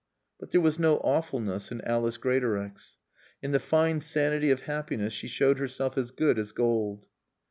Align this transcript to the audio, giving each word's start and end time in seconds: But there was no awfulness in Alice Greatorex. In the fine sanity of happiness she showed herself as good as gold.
But 0.39 0.49
there 0.49 0.61
was 0.61 0.79
no 0.79 0.97
awfulness 1.03 1.71
in 1.71 1.79
Alice 1.81 2.17
Greatorex. 2.17 2.97
In 3.43 3.51
the 3.51 3.59
fine 3.59 3.99
sanity 3.99 4.49
of 4.49 4.61
happiness 4.61 5.13
she 5.13 5.27
showed 5.27 5.59
herself 5.59 5.95
as 5.95 6.09
good 6.09 6.39
as 6.39 6.51
gold. 6.53 7.05